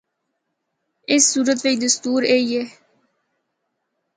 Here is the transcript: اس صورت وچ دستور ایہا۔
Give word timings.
اس 1.11 1.23
صورت 1.33 1.59
وچ 1.63 1.75
دستور 1.83 2.21
ایہا۔ 2.31 2.63